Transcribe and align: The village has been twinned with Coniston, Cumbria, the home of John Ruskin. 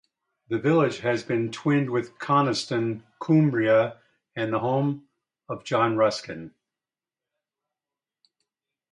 The 0.47 0.57
village 0.57 1.01
has 1.01 1.21
been 1.21 1.51
twinned 1.51 1.91
with 1.91 2.17
Coniston, 2.17 3.03
Cumbria, 3.21 3.99
the 4.35 4.57
home 4.57 5.07
of 5.47 5.63
John 5.63 5.95
Ruskin. 5.95 6.55